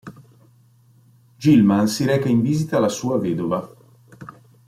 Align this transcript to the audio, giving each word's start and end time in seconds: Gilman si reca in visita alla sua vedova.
Gilman 1.41 1.85
si 1.87 2.05
reca 2.05 2.27
in 2.27 2.41
visita 2.41 2.77
alla 2.77 2.89
sua 2.89 3.19
vedova. 3.19 3.71